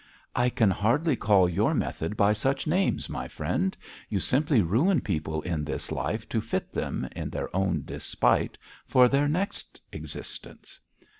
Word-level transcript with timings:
'I 0.35 0.49
can 0.49 0.71
hardly 0.71 1.15
call 1.15 1.47
your 1.47 1.75
method 1.75 2.17
by 2.17 2.33
such 2.33 2.65
names, 2.65 3.07
my 3.07 3.27
friend. 3.27 3.77
You 4.09 4.19
simply 4.19 4.63
ruin 4.63 4.99
people 5.01 5.43
in 5.43 5.63
this 5.63 5.91
life 5.91 6.27
to 6.29 6.41
fit 6.41 6.71
them, 6.73 7.07
in 7.15 7.29
their 7.29 7.55
own 7.55 7.83
despite, 7.85 8.57
for 8.87 9.07
their 9.07 9.27
next 9.27 9.79
existence.' 9.91 10.79